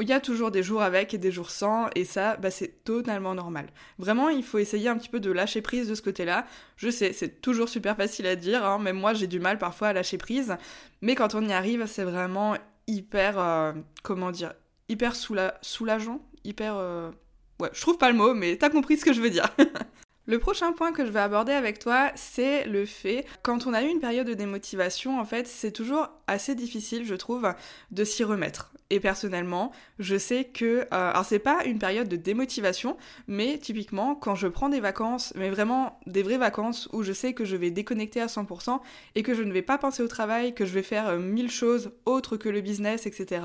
Il 0.00 0.08
y 0.08 0.12
a 0.12 0.20
toujours 0.20 0.50
des 0.50 0.62
jours 0.62 0.82
avec 0.82 1.14
et 1.14 1.18
des 1.18 1.30
jours 1.30 1.50
sans, 1.50 1.88
et 1.94 2.04
ça, 2.04 2.36
bah, 2.36 2.50
c'est 2.50 2.84
totalement 2.84 3.34
normal. 3.34 3.66
Vraiment, 3.98 4.28
il 4.28 4.42
faut 4.42 4.58
essayer 4.58 4.88
un 4.88 4.96
petit 4.96 5.08
peu 5.08 5.20
de 5.20 5.30
lâcher 5.30 5.62
prise 5.62 5.88
de 5.88 5.94
ce 5.94 6.02
côté-là. 6.02 6.46
Je 6.76 6.90
sais, 6.90 7.12
c'est 7.12 7.40
toujours 7.40 7.68
super 7.68 7.96
facile 7.96 8.26
à 8.26 8.36
dire, 8.36 8.64
hein, 8.64 8.78
même 8.78 8.96
moi 8.96 9.14
j'ai 9.14 9.26
du 9.26 9.40
mal 9.40 9.58
parfois 9.58 9.88
à 9.88 9.92
lâcher 9.92 10.18
prise, 10.18 10.56
mais 11.00 11.14
quand 11.14 11.34
on 11.34 11.46
y 11.46 11.52
arrive, 11.52 11.86
c'est 11.86 12.04
vraiment 12.04 12.56
hyper, 12.86 13.38
euh, 13.38 13.72
comment 14.02 14.30
dire, 14.30 14.52
hyper 14.88 15.14
soulageant, 15.16 16.20
hyper... 16.44 16.76
Euh, 16.76 17.10
ouais, 17.60 17.70
je 17.72 17.80
trouve 17.80 17.98
pas 17.98 18.10
le 18.10 18.16
mot, 18.16 18.34
mais 18.34 18.56
t'as 18.56 18.70
compris 18.70 18.98
ce 18.98 19.04
que 19.04 19.12
je 19.12 19.20
veux 19.20 19.30
dire. 19.30 19.48
Le 20.26 20.38
prochain 20.38 20.72
point 20.72 20.92
que 20.92 21.04
je 21.04 21.10
vais 21.10 21.20
aborder 21.20 21.52
avec 21.52 21.78
toi, 21.78 22.10
c'est 22.14 22.64
le 22.64 22.86
fait, 22.86 23.26
quand 23.42 23.66
on 23.66 23.74
a 23.74 23.82
eu 23.82 23.88
une 23.88 24.00
période 24.00 24.26
de 24.26 24.32
démotivation, 24.32 25.20
en 25.20 25.24
fait, 25.26 25.46
c'est 25.46 25.70
toujours 25.70 26.08
assez 26.26 26.54
difficile, 26.54 27.04
je 27.04 27.14
trouve, 27.14 27.52
de 27.90 28.04
s'y 28.04 28.24
remettre. 28.24 28.72
Et 28.88 29.00
personnellement, 29.00 29.70
je 29.98 30.16
sais 30.16 30.44
que, 30.44 30.64
euh, 30.64 30.86
alors 30.90 31.26
c'est 31.26 31.38
pas 31.38 31.64
une 31.66 31.78
période 31.78 32.08
de 32.08 32.16
démotivation, 32.16 32.96
mais 33.28 33.58
typiquement, 33.58 34.14
quand 34.14 34.34
je 34.34 34.46
prends 34.46 34.70
des 34.70 34.80
vacances, 34.80 35.34
mais 35.36 35.50
vraiment 35.50 36.00
des 36.06 36.22
vraies 36.22 36.38
vacances 36.38 36.88
où 36.94 37.02
je 37.02 37.12
sais 37.12 37.34
que 37.34 37.44
je 37.44 37.56
vais 37.56 37.70
déconnecter 37.70 38.22
à 38.22 38.26
100% 38.26 38.80
et 39.16 39.22
que 39.22 39.34
je 39.34 39.42
ne 39.42 39.52
vais 39.52 39.62
pas 39.62 39.76
penser 39.76 40.02
au 40.02 40.08
travail, 40.08 40.54
que 40.54 40.64
je 40.64 40.72
vais 40.72 40.82
faire 40.82 41.08
euh, 41.08 41.18
mille 41.18 41.50
choses 41.50 41.92
autres 42.06 42.38
que 42.38 42.48
le 42.48 42.62
business, 42.62 43.04
etc. 43.06 43.42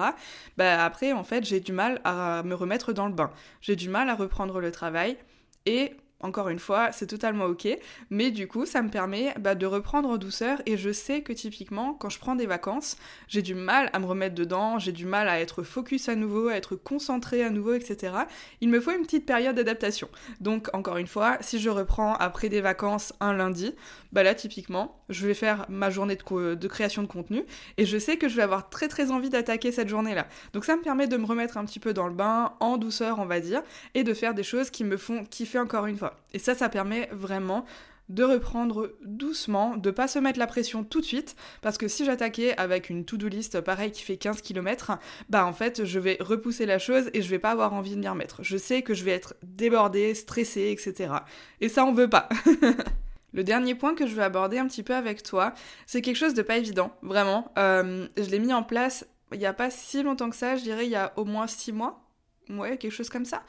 Bah 0.56 0.82
après, 0.86 1.12
en 1.12 1.26
fait, 1.26 1.44
j'ai 1.44 1.60
du 1.60 1.74
mal 1.74 2.00
à 2.06 2.42
me 2.44 2.56
remettre 2.56 2.94
dans 2.94 3.08
le 3.08 3.14
bain. 3.14 3.32
J'ai 3.60 3.76
du 3.76 3.90
mal 3.90 4.08
à 4.08 4.16
reprendre 4.16 4.62
le 4.62 4.72
travail 4.72 5.18
et 5.66 5.94
encore 6.22 6.50
une 6.50 6.60
fois, 6.60 6.92
c'est 6.92 7.08
totalement 7.08 7.46
ok, 7.46 7.68
mais 8.10 8.32
du 8.32 8.48
coup, 8.48 8.66
ça 8.66 8.82
me 8.82 8.90
permet 8.90 9.34
bah, 9.40 9.56
de 9.56 9.66
reprendre 9.66 10.10
en 10.10 10.18
douceur 10.18 10.62
et 10.66 10.78
je 10.78 10.92
sais 10.92 11.22
que 11.22 11.32
typiquement, 11.32 11.94
quand 11.94 12.10
je 12.10 12.20
prends 12.20 12.36
des 12.36 12.46
vacances, 12.46 12.98
j'ai 13.28 13.42
du 13.42 13.56
mal 13.56 13.90
à 13.94 14.00
me 14.00 14.06
remettre 14.06 14.36
dedans, 14.36 14.80
j'ai 14.80 14.92
du 14.92 15.06
mal 15.06 15.30
à 15.30 15.40
être 15.40 15.64
focus 15.64 16.10
à 16.10 16.16
nouveau, 16.16 16.50
à 16.50 16.56
être 16.56 16.76
concentré 16.76 17.44
à 17.44 17.50
nouveau, 17.50 17.74
etc. 17.74 18.14
Il 18.60 18.70
me 18.70 18.82
faut 18.82 18.92
une 18.92 19.04
petite 19.04 19.26
période 19.26 19.56
d'adaptation. 19.56 20.10
Donc, 20.42 20.68
encore 20.74 20.98
une 20.98 21.08
fois, 21.08 21.38
si 21.40 21.58
je 21.58 21.70
reprends 21.70 22.16
après 22.16 22.50
des 22.50 22.62
vacances 22.62 23.14
un 23.22 23.34
lundi, 23.34 23.74
bah 24.12 24.24
là, 24.24 24.36
typiquement, 24.36 25.00
je 25.08 25.26
vais 25.26 25.34
faire 25.34 25.66
ma 25.70 25.90
journée 25.90 26.18
de, 26.18 26.56
de 26.56 26.68
création 26.68 27.02
de 27.02 27.08
contenu 27.08 27.46
et 27.78 27.86
je 27.86 27.98
sais 27.98 28.18
que 28.18 28.28
je 28.28 28.36
vais 28.36 28.44
avoir 28.44 28.70
très 28.70 28.90
très 28.90 29.12
envie 29.12 29.30
d'attaquer 29.30 29.72
cette 29.72 29.88
journée-là. 29.88 30.28
Donc, 30.52 30.66
ça 30.66 30.76
me 30.76 30.82
permet 30.82 31.08
de 31.08 31.16
me 31.16 31.26
remettre 31.26 31.58
un 31.58 31.64
petit 31.64 31.80
peu 31.80 31.94
dans 31.94 32.08
le 32.08 32.14
bain, 32.14 32.54
en 32.60 32.78
douceur, 32.78 33.20
on 33.20 33.26
va 33.26 33.40
dire, 33.40 33.62
et 33.94 34.04
de 34.04 34.14
faire 34.14 34.34
des 34.34 34.44
choses 34.44 34.70
qui 34.70 34.84
me 34.84 34.98
font 34.98 35.24
kiffer 35.24 35.60
encore 35.60 35.86
une 35.86 35.98
fois. 35.98 36.09
Et 36.34 36.40
ça, 36.40 36.56
ça 36.56 36.70
permet 36.70 37.10
vraiment 37.12 37.66
de 38.10 38.24
reprendre 38.24 38.92
doucement, 39.04 39.78
de 39.78 39.92
pas 39.92 40.08
se 40.08 40.18
mettre 40.18 40.40
la 40.40 40.48
pression 40.48 40.84
tout 40.84 41.00
de 41.00 41.06
suite, 41.06 41.36
parce 41.62 41.78
que 41.78 41.88
si 41.88 42.06
j'attaquais 42.06 42.58
avec 42.58 42.90
une 42.90 43.06
to-do 43.06 43.28
list 43.28 43.62
pareil 43.62 43.92
qui 43.92 44.02
fait 44.02 44.18
15 44.18 44.42
km, 44.42 44.98
bah 45.30 45.46
en 45.46 45.54
fait 45.54 45.86
je 45.86 46.00
vais 46.00 46.18
repousser 46.20 46.66
la 46.66 46.80
chose 46.80 47.12
et 47.14 47.22
je 47.22 47.30
vais 47.30 47.38
pas 47.38 47.52
avoir 47.52 47.74
envie 47.74 47.96
de 47.96 48.00
m'y 48.00 48.08
remettre. 48.08 48.44
Je 48.44 48.58
sais 48.58 48.82
que 48.82 48.96
je 48.96 49.04
vais 49.04 49.12
être 49.12 49.36
débordée, 49.44 50.16
stressée, 50.16 50.72
etc. 50.72 51.14
Et 51.62 51.70
ça 51.70 51.86
on 51.86 51.94
veut 51.94 52.10
pas. 52.10 52.28
Le 53.34 53.44
dernier 53.44 53.76
point 53.76 53.94
que 53.94 54.08
je 54.08 54.16
veux 54.16 54.24
aborder 54.24 54.58
un 54.58 54.66
petit 54.66 54.82
peu 54.82 54.96
avec 54.96 55.22
toi, 55.22 55.54
c'est 55.86 56.02
quelque 56.02 56.16
chose 56.16 56.34
de 56.34 56.42
pas 56.42 56.58
évident, 56.58 56.92
vraiment. 57.04 57.52
Euh, 57.60 58.08
je 58.18 58.24
l'ai 58.24 58.40
mis 58.40 58.54
en 58.54 58.64
place 58.64 59.06
il 59.34 59.40
y 59.40 59.46
a 59.46 59.54
pas 59.54 59.70
si 59.70 60.02
longtemps 60.02 60.32
que 60.32 60.36
ça, 60.36 60.56
je 60.56 60.64
dirais 60.64 60.86
il 60.86 60.92
y 60.92 60.96
a 60.96 61.14
au 61.16 61.26
moins 61.26 61.46
6 61.46 61.74
mois. 61.74 62.04
Ouais, 62.50 62.78
quelque 62.78 62.92
chose 62.92 63.10
comme 63.10 63.26
ça. 63.26 63.44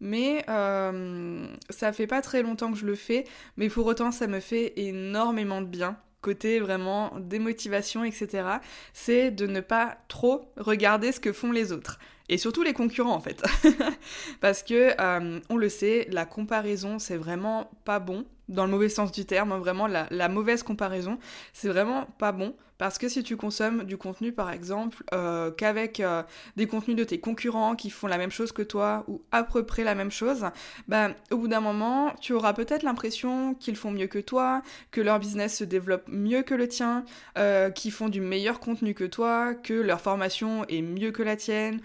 Mais 0.00 0.44
euh, 0.48 1.46
ça 1.70 1.92
fait 1.92 2.06
pas 2.06 2.22
très 2.22 2.42
longtemps 2.42 2.72
que 2.72 2.78
je 2.78 2.86
le 2.86 2.94
fais, 2.94 3.24
mais 3.56 3.68
pour 3.68 3.86
autant 3.86 4.12
ça 4.12 4.26
me 4.26 4.40
fait 4.40 4.74
énormément 4.76 5.60
de 5.60 5.66
bien. 5.66 5.96
Côté 6.20 6.58
vraiment 6.58 7.12
démotivation, 7.20 8.04
etc. 8.04 8.48
C'est 8.92 9.30
de 9.30 9.46
ne 9.46 9.60
pas 9.60 9.98
trop 10.08 10.52
regarder 10.56 11.12
ce 11.12 11.20
que 11.20 11.32
font 11.32 11.52
les 11.52 11.72
autres. 11.72 11.98
Et 12.28 12.38
surtout 12.38 12.62
les 12.62 12.74
concurrents 12.74 13.14
en 13.14 13.20
fait. 13.20 13.42
Parce 14.40 14.62
que 14.62 14.92
euh, 15.00 15.40
on 15.48 15.56
le 15.56 15.68
sait, 15.68 16.06
la 16.10 16.26
comparaison 16.26 16.98
c'est 16.98 17.16
vraiment 17.16 17.70
pas 17.84 17.98
bon. 17.98 18.24
Dans 18.48 18.64
le 18.64 18.70
mauvais 18.70 18.88
sens 18.88 19.12
du 19.12 19.26
terme, 19.26 19.52
hein, 19.52 19.58
vraiment 19.58 19.86
la, 19.86 20.06
la 20.10 20.28
mauvaise 20.28 20.62
comparaison, 20.62 21.18
c'est 21.52 21.68
vraiment 21.68 22.06
pas 22.18 22.32
bon 22.32 22.54
Parce 22.78 22.96
que 22.96 23.08
si 23.08 23.24
tu 23.24 23.36
consommes 23.36 23.82
du 23.84 23.96
contenu, 23.96 24.32
par 24.32 24.50
exemple, 24.50 25.02
euh, 25.12 25.50
qu'avec 25.50 25.98
euh, 25.98 26.22
des 26.56 26.66
contenus 26.66 26.96
de 26.96 27.04
tes 27.04 27.18
concurrents 27.18 27.74
qui 27.74 27.90
font 27.90 28.06
la 28.06 28.18
même 28.18 28.30
chose 28.30 28.52
que 28.52 28.62
toi 28.62 29.04
ou 29.08 29.20
à 29.32 29.42
peu 29.42 29.64
près 29.66 29.82
la 29.82 29.96
même 29.96 30.12
chose, 30.12 30.46
bah, 30.86 31.10
au 31.32 31.38
bout 31.38 31.48
d'un 31.48 31.60
moment, 31.60 32.14
tu 32.20 32.32
auras 32.32 32.52
peut-être 32.52 32.84
l'impression 32.84 33.54
qu'ils 33.54 33.76
font 33.76 33.90
mieux 33.90 34.06
que 34.06 34.20
toi, 34.20 34.62
que 34.92 35.00
leur 35.00 35.18
business 35.18 35.58
se 35.58 35.64
développe 35.64 36.04
mieux 36.06 36.42
que 36.42 36.54
le 36.54 36.68
tien, 36.68 37.04
euh, 37.36 37.70
qu'ils 37.70 37.92
font 37.92 38.08
du 38.08 38.20
meilleur 38.20 38.60
contenu 38.60 38.94
que 38.94 39.04
toi, 39.04 39.54
que 39.54 39.74
leur 39.74 40.00
formation 40.00 40.64
est 40.68 40.82
mieux 40.82 41.10
que 41.10 41.24
la 41.24 41.36
tienne. 41.36 41.80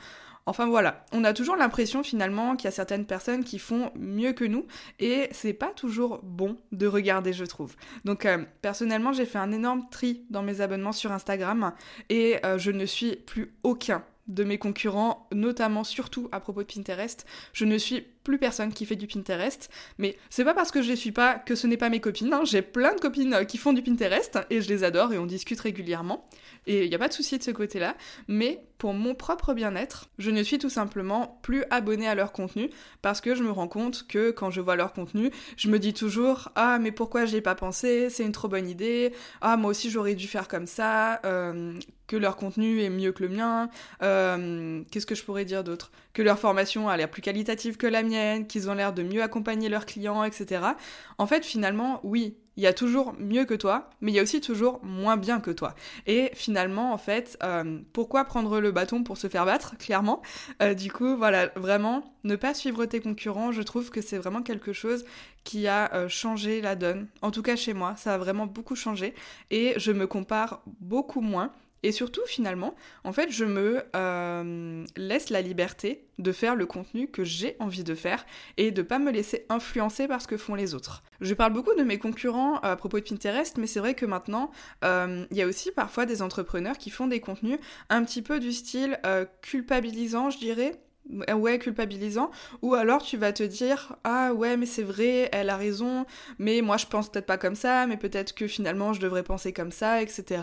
Enfin 0.46 0.68
voilà, 0.68 1.06
on 1.14 1.24
a 1.24 1.34
toujours 1.34 1.56
l'impression 1.56 2.04
finalement 2.04 2.56
qu'il 2.56 2.66
y 2.66 2.68
a 2.68 2.72
certaines 2.72 3.06
personnes 3.06 3.44
qui 3.44 3.60
font 3.60 3.92
mieux 3.96 4.34
que 4.34 4.44
nous 4.44 4.66
et 5.00 5.30
c'est 5.32 5.54
pas 5.54 5.72
toujours 5.72 6.20
bon 6.22 6.58
de 6.72 6.86
regarder, 6.86 7.32
je 7.32 7.46
trouve. 7.46 7.76
Donc 8.04 8.26
euh, 8.26 8.44
personnellement, 8.62 9.14
j'ai 9.14 9.26
fait 9.26 9.38
un 9.38 9.52
énorme 9.54 9.86
tri 9.90 10.26
dans 10.30 10.44
mes 10.44 10.60
abonnements 10.60 10.92
sur 10.92 11.12
Instagram 11.12 11.74
et 12.10 12.38
euh, 12.46 12.58
je 12.58 12.72
ne 12.72 12.86
suis 12.86 13.16
plus 13.16 13.54
aucun 13.64 14.04
de 14.28 14.44
mes 14.44 14.58
concurrents, 14.58 15.28
notamment 15.34 15.84
surtout 15.84 16.30
à 16.32 16.40
propos 16.40 16.64
de 16.64 16.68
Pinterest. 16.68 17.26
Je 17.52 17.66
ne 17.66 17.78
suis 17.78 18.02
plus 18.24 18.38
personne 18.38 18.74
qui 18.74 18.86
fait 18.86 18.96
du 18.96 19.08
Pinterest, 19.08 19.70
mais 19.98 20.18
c'est 20.30 20.46
pas 20.46 20.53
parce 20.53 20.72
que 20.72 20.82
je 20.82 20.89
les 20.89 20.96
suis 20.96 21.12
pas 21.12 21.36
que 21.36 21.56
ce 21.56 21.68
n'est 21.68 21.77
pas 21.77 21.89
mes 21.89 22.00
copines. 22.00 22.34
Hein. 22.34 22.44
J'ai 22.46 22.62
plein 22.62 22.96
de 22.96 23.00
copines 23.00 23.34
euh, 23.34 23.44
qui 23.44 23.58
font 23.58 23.74
du 23.74 23.82
Pinterest 23.82 24.39
et 24.50 24.62
je 24.62 24.70
les 24.70 24.84
adore 24.84 25.13
et 25.13 25.18
on 25.18 25.25
discute 25.25 25.60
régulièrement. 25.60 26.27
Et 26.65 26.84
il 26.86 26.89
n'y 26.89 26.96
a 26.96 27.00
pas 27.00 27.10
de 27.10 27.13
souci 27.13 27.38
de 27.38 27.44
ce 27.44 27.51
côté-là, 27.51 27.96
mais 28.27 28.63
pour 28.77 28.94
mon 28.94 29.15
propre 29.15 29.53
bien-être, 29.53 30.10
je 30.18 30.32
ne 30.32 30.44
suis 30.44 30.58
tout 30.58 30.70
simplement 30.70 31.39
plus 31.42 31.63
abonnée 31.70 32.08
à 32.08 32.15
leur 32.15 32.32
contenu 32.32 32.70
parce 33.01 33.22
que 33.22 33.36
je 33.36 33.44
me 33.44 33.51
rends 33.51 33.68
compte 33.68 34.08
que 34.08 34.32
quand 34.32 34.50
je 34.50 34.62
vois 34.62 34.75
leur 34.75 34.94
contenu, 34.94 35.32
je 35.58 35.70
me 35.70 35.80
dis 35.80 35.94
toujours 35.94 36.50
ah 36.56 36.80
mais 36.80 36.92
pourquoi 36.92 37.25
j'y 37.25 37.38
ai 37.38 37.42
pas 37.42 37.56
pensé, 37.56 38.10
c'est 38.10 38.24
une 38.24 38.32
trop 38.32 38.48
bonne 38.48 38.70
idée, 38.70 39.13
ah 39.42 39.58
moi 39.58 39.72
aussi 39.72 39.89
j'aurais 39.89 40.15
dû 40.15 40.27
faire 40.27 40.48
comme 40.48 40.68
ça, 40.68 41.22
euh, 41.25 41.74
que 42.08 42.18
leur 42.18 42.36
contenu 42.36 42.82
est 42.82 42.89
mieux 42.89 43.12
que 43.12 43.24
le 43.24 43.30
mien, 43.30 43.70
euh, 44.01 44.84
qu'est-ce 44.92 45.06
que 45.06 45.15
je 45.15 45.24
pourrais 45.24 45.46
dire 45.46 45.63
d'autre? 45.63 45.92
Que 46.13 46.22
leur 46.22 46.38
formation 46.38 46.89
a 46.89 46.98
l'air 46.98 47.10
plus 47.10 47.22
qualitative 47.22 47.77
que 47.77 47.88
la 47.88 48.03
mienne, 48.03 48.12
qu'ils 48.48 48.70
ont 48.70 48.74
l'air 48.74 48.93
de 48.93 49.03
mieux 49.03 49.22
accompagner 49.24 49.70
leurs 49.70 49.86
clients, 49.86 50.24
etc. 50.24 50.75
En 51.17 51.27
fait, 51.27 51.46
finalement, 51.46 52.00
oui, 52.03 52.38
il 52.55 52.63
y 52.63 52.67
a 52.67 52.74
toujours 52.74 53.13
mieux 53.20 53.46
que 53.46 53.55
toi, 53.55 53.89
mais 54.01 54.12
il 54.12 54.15
y 54.15 54.20
a 54.20 54.24
aussi 54.24 54.39
toujours 54.41 54.79
moins 54.84 55.17
bien 55.17 55.39
que 55.39 55.50
toi. 55.51 55.74
Et 56.05 56.32
finalement, 56.36 56.93
en 56.93 56.98
fait, 56.98 57.38
euh, 57.43 57.79
pourquoi 57.93 58.25
prendre 58.25 58.60
le 58.60 58.72
bâton 58.72 59.03
pour 59.03 59.17
se 59.17 59.27
faire 59.27 59.46
battre, 59.46 59.77
clairement? 59.77 60.22
Euh, 60.62 60.74
Du 60.74 60.91
coup, 60.91 61.15
voilà, 61.17 61.51
vraiment, 61.55 62.03
ne 62.24 62.36
pas 62.36 62.53
suivre 62.53 62.86
tes 62.86 63.00
concurrents, 63.00 63.51
je 63.51 63.62
trouve 63.62 63.89
que 63.89 64.01
c'est 64.01 64.17
vraiment 64.17 64.43
quelque 64.43 64.74
chose 64.74 65.05
qui 65.43 65.67
a 65.67 66.08
changé 66.08 66.62
la 66.62 66.75
donne. 66.75 67.08
En 67.22 67.32
tout 67.32 67.41
cas, 67.41 67.55
chez 67.55 67.74
moi, 67.74 67.96
ça 67.98 68.13
a 68.13 68.17
vraiment 68.17 68.46
beaucoup 68.46 68.75
changé. 68.75 69.13
Et 69.51 69.74
je 69.77 69.91
me 69.91 70.08
compare 70.08 70.62
beaucoup 70.79 71.22
moins. 71.22 71.51
Et 71.84 71.92
surtout, 71.92 72.22
finalement, 72.25 72.75
en 73.04 73.12
fait, 73.12 73.30
je 73.30 73.44
me 73.44 73.84
euh, 73.96 74.86
laisse 74.96 75.30
la 75.30 75.42
liberté 75.42 76.06
de 76.18 76.32
faire 76.32 76.56
le 76.56 76.66
contenu 76.66 77.08
que 77.08 77.24
j'ai 77.25 77.58
envie 77.60 77.84
de 77.84 77.94
faire 77.94 78.25
et 78.56 78.72
de 78.72 78.82
pas 78.82 79.00
me 79.00 79.12
laisser 79.12 79.46
influencer 79.50 80.08
par 80.08 80.22
ce 80.22 80.28
que 80.28 80.38
font 80.38 80.56
les 80.56 80.74
autres. 80.74 81.04
Je 81.20 81.34
parle 81.34 81.52
beaucoup 81.52 81.75
de 81.75 81.84
mes 81.84 82.00
concurrents 82.00 82.58
à 82.60 82.75
propos 82.78 83.00
de 83.00 83.04
Pinterest, 83.04 83.58
mais 83.58 83.68
c'est 83.68 83.80
vrai 83.80 83.96
que 83.96 84.06
maintenant, 84.06 84.52
euh, 84.86 85.25
il 85.32 85.38
y 85.38 85.42
a 85.42 85.48
aussi 85.48 85.72
parfois 85.72 86.06
des 86.06 86.22
entrepreneurs 86.22 86.78
qui 86.78 86.90
font 86.90 87.08
des 87.08 87.20
contenus 87.20 87.60
un 87.90 88.04
petit 88.04 88.22
peu 88.22 88.40
du 88.40 88.54
style 88.54 89.00
euh, 89.06 89.25
culpabilisant, 89.42 90.30
je 90.30 90.38
dirais 90.38 90.80
ouais 91.10 91.60
culpabilisant 91.60 92.32
ou 92.62 92.76
alors 92.76 93.04
tu 93.04 93.18
vas 93.18 93.34
te 93.34 93.44
dire 93.44 93.96
ah 94.04 94.34
ouais 94.34 94.56
mais 94.56 94.66
c'est 94.66 94.84
vrai 94.84 95.30
elle 95.32 95.50
a 95.50 95.58
raison 95.58 96.06
mais 96.40 96.62
moi 96.62 96.78
je 96.78 96.86
pense 96.86 97.10
peut-être 97.10 97.26
pas 97.26 97.38
comme 97.38 97.56
ça 97.56 97.86
mais 97.88 97.98
peut-être 97.98 98.34
que 98.34 98.48
finalement 98.48 98.94
je 98.94 99.02
devrais 99.02 99.24
penser 99.24 99.52
comme 99.52 99.72
ça 99.72 100.02
etc 100.02 100.42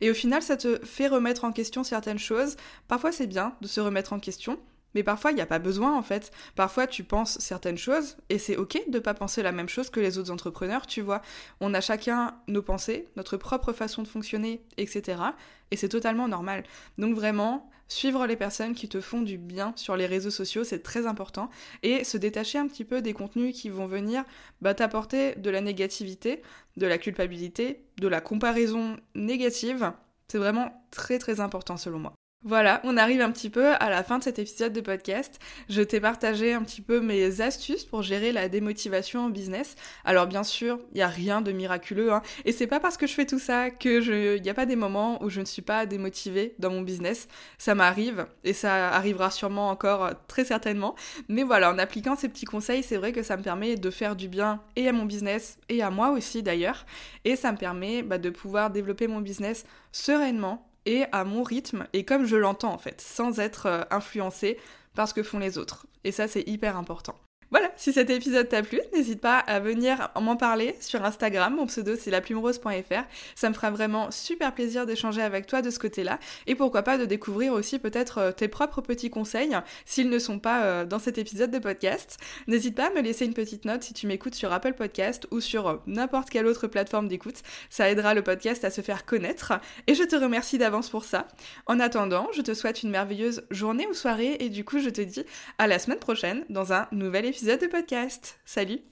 et 0.00 0.10
au 0.10 0.14
final 0.14 0.42
ça 0.42 0.56
te 0.56 0.84
fait 0.84 1.08
remettre 1.08 1.44
en 1.44 1.52
question 1.52 1.82
certaines 1.82 2.18
choses 2.18 2.56
parfois 2.88 3.10
c'est 3.10 3.26
bien 3.26 3.54
de 3.62 3.66
se 3.66 3.80
remettre 3.80 4.12
en 4.12 4.18
question 4.18 4.58
mais 4.94 5.02
parfois, 5.02 5.30
il 5.30 5.34
n'y 5.34 5.40
a 5.40 5.46
pas 5.46 5.58
besoin 5.58 5.96
en 5.96 6.02
fait. 6.02 6.32
Parfois, 6.54 6.86
tu 6.86 7.04
penses 7.04 7.38
certaines 7.38 7.78
choses 7.78 8.16
et 8.28 8.38
c'est 8.38 8.56
ok 8.56 8.82
de 8.88 8.98
pas 8.98 9.14
penser 9.14 9.42
la 9.42 9.52
même 9.52 9.68
chose 9.68 9.90
que 9.90 10.00
les 10.00 10.18
autres 10.18 10.30
entrepreneurs, 10.30 10.86
tu 10.86 11.00
vois. 11.00 11.22
On 11.60 11.74
a 11.74 11.80
chacun 11.80 12.34
nos 12.48 12.62
pensées, 12.62 13.08
notre 13.16 13.36
propre 13.36 13.72
façon 13.72 14.02
de 14.02 14.08
fonctionner, 14.08 14.62
etc. 14.76 15.22
Et 15.70 15.76
c'est 15.76 15.88
totalement 15.88 16.28
normal. 16.28 16.64
Donc 16.98 17.14
vraiment, 17.14 17.70
suivre 17.92 18.26
les 18.26 18.36
personnes 18.36 18.74
qui 18.74 18.88
te 18.88 19.00
font 19.00 19.20
du 19.20 19.38
bien 19.38 19.72
sur 19.76 19.96
les 19.96 20.06
réseaux 20.06 20.30
sociaux, 20.30 20.64
c'est 20.64 20.82
très 20.82 21.06
important. 21.06 21.50
Et 21.82 22.04
se 22.04 22.16
détacher 22.16 22.58
un 22.58 22.66
petit 22.66 22.84
peu 22.84 23.02
des 23.02 23.12
contenus 23.12 23.54
qui 23.54 23.68
vont 23.68 23.86
venir 23.86 24.24
bah, 24.60 24.74
t'apporter 24.74 25.34
de 25.36 25.50
la 25.50 25.60
négativité, 25.60 26.42
de 26.76 26.86
la 26.86 26.98
culpabilité, 26.98 27.84
de 28.00 28.08
la 28.08 28.20
comparaison 28.20 28.96
négative. 29.14 29.92
C'est 30.28 30.38
vraiment 30.38 30.84
très 30.90 31.18
très 31.18 31.40
important 31.40 31.76
selon 31.76 31.98
moi. 31.98 32.14
Voilà, 32.44 32.80
on 32.82 32.96
arrive 32.96 33.20
un 33.20 33.30
petit 33.30 33.50
peu 33.50 33.68
à 33.74 33.88
la 33.88 34.02
fin 34.02 34.18
de 34.18 34.24
cet 34.24 34.40
épisode 34.40 34.72
de 34.72 34.80
podcast. 34.80 35.38
Je 35.68 35.80
t'ai 35.80 36.00
partagé 36.00 36.52
un 36.52 36.62
petit 36.62 36.80
peu 36.80 37.00
mes 37.00 37.40
astuces 37.40 37.84
pour 37.84 38.02
gérer 38.02 38.32
la 38.32 38.48
démotivation 38.48 39.26
en 39.26 39.30
business. 39.30 39.76
Alors 40.04 40.26
bien 40.26 40.42
sûr, 40.42 40.80
il 40.90 40.96
n'y 40.96 41.02
a 41.02 41.06
rien 41.06 41.40
de 41.40 41.52
miraculeux, 41.52 42.12
hein, 42.12 42.20
et 42.44 42.50
c'est 42.50 42.66
pas 42.66 42.80
parce 42.80 42.96
que 42.96 43.06
je 43.06 43.14
fais 43.14 43.26
tout 43.26 43.38
ça 43.38 43.70
que 43.70 44.00
je, 44.00 44.36
il 44.36 44.42
n'y 44.42 44.50
a 44.50 44.54
pas 44.54 44.66
des 44.66 44.74
moments 44.74 45.22
où 45.22 45.30
je 45.30 45.38
ne 45.38 45.44
suis 45.44 45.62
pas 45.62 45.86
démotivée 45.86 46.56
dans 46.58 46.70
mon 46.70 46.82
business. 46.82 47.28
Ça 47.58 47.76
m'arrive 47.76 48.26
et 48.42 48.54
ça 48.54 48.88
arrivera 48.88 49.30
sûrement 49.30 49.70
encore 49.70 50.04
euh, 50.04 50.12
très 50.26 50.44
certainement. 50.44 50.96
Mais 51.28 51.44
voilà, 51.44 51.72
en 51.72 51.78
appliquant 51.78 52.16
ces 52.16 52.28
petits 52.28 52.44
conseils, 52.44 52.82
c'est 52.82 52.96
vrai 52.96 53.12
que 53.12 53.22
ça 53.22 53.36
me 53.36 53.42
permet 53.44 53.76
de 53.76 53.90
faire 53.90 54.16
du 54.16 54.26
bien 54.26 54.60
et 54.74 54.88
à 54.88 54.92
mon 54.92 55.04
business 55.04 55.58
et 55.68 55.80
à 55.80 55.90
moi 55.90 56.10
aussi 56.10 56.42
d'ailleurs, 56.42 56.86
et 57.24 57.36
ça 57.36 57.52
me 57.52 57.56
permet 57.56 58.02
bah, 58.02 58.18
de 58.18 58.30
pouvoir 58.30 58.70
développer 58.70 59.06
mon 59.06 59.20
business 59.20 59.64
sereinement 59.92 60.66
et 60.86 61.04
à 61.12 61.24
mon 61.24 61.42
rythme 61.42 61.86
et 61.92 62.04
comme 62.04 62.26
je 62.26 62.36
l'entends 62.36 62.72
en 62.72 62.78
fait, 62.78 63.00
sans 63.00 63.40
être 63.40 63.66
euh, 63.66 63.82
influencé 63.90 64.58
par 64.94 65.08
ce 65.08 65.14
que 65.14 65.22
font 65.22 65.38
les 65.38 65.58
autres. 65.58 65.86
Et 66.04 66.12
ça 66.12 66.28
c'est 66.28 66.46
hyper 66.48 66.76
important. 66.76 67.16
Voilà, 67.52 67.70
si 67.76 67.92
cet 67.92 68.08
épisode 68.08 68.48
t'a 68.48 68.62
plu, 68.62 68.80
n'hésite 68.94 69.20
pas 69.20 69.36
à 69.36 69.60
venir 69.60 70.08
m'en 70.18 70.36
parler 70.36 70.74
sur 70.80 71.04
Instagram. 71.04 71.54
Mon 71.54 71.66
pseudo 71.66 71.96
c'est 71.98 72.10
laplumerose.fr. 72.10 73.04
Ça 73.34 73.50
me 73.50 73.54
fera 73.54 73.70
vraiment 73.70 74.10
super 74.10 74.54
plaisir 74.54 74.86
d'échanger 74.86 75.20
avec 75.20 75.46
toi 75.46 75.60
de 75.60 75.68
ce 75.68 75.78
côté-là. 75.78 76.18
Et 76.46 76.54
pourquoi 76.54 76.82
pas 76.82 76.96
de 76.96 77.04
découvrir 77.04 77.52
aussi 77.52 77.78
peut-être 77.78 78.18
euh, 78.18 78.32
tes 78.32 78.48
propres 78.48 78.80
petits 78.80 79.10
conseils 79.10 79.54
s'ils 79.84 80.08
ne 80.08 80.18
sont 80.18 80.38
pas 80.38 80.64
euh, 80.64 80.86
dans 80.86 80.98
cet 80.98 81.18
épisode 81.18 81.50
de 81.50 81.58
podcast. 81.58 82.16
N'hésite 82.46 82.74
pas 82.74 82.86
à 82.86 82.90
me 82.90 83.02
laisser 83.02 83.26
une 83.26 83.34
petite 83.34 83.66
note 83.66 83.82
si 83.82 83.92
tu 83.92 84.06
m'écoutes 84.06 84.34
sur 84.34 84.50
Apple 84.50 84.72
Podcast 84.72 85.26
ou 85.30 85.40
sur 85.40 85.68
euh, 85.68 85.76
n'importe 85.86 86.30
quelle 86.30 86.46
autre 86.46 86.68
plateforme 86.68 87.06
d'écoute. 87.06 87.42
Ça 87.68 87.90
aidera 87.90 88.14
le 88.14 88.22
podcast 88.22 88.64
à 88.64 88.70
se 88.70 88.80
faire 88.80 89.04
connaître. 89.04 89.52
Et 89.86 89.94
je 89.94 90.04
te 90.04 90.16
remercie 90.16 90.56
d'avance 90.56 90.88
pour 90.88 91.04
ça. 91.04 91.28
En 91.66 91.80
attendant, 91.80 92.28
je 92.32 92.40
te 92.40 92.54
souhaite 92.54 92.82
une 92.82 92.88
merveilleuse 92.88 93.44
journée 93.50 93.86
ou 93.88 93.92
soirée 93.92 94.38
et 94.40 94.48
du 94.48 94.64
coup 94.64 94.78
je 94.78 94.88
te 94.88 95.02
dis 95.02 95.26
à 95.58 95.66
la 95.66 95.78
semaine 95.78 95.98
prochaine 95.98 96.46
dans 96.48 96.72
un 96.72 96.88
nouvel 96.92 97.26
épisode 97.42 97.60
de 97.60 97.66
podcast. 97.66 98.38
Salut 98.44 98.91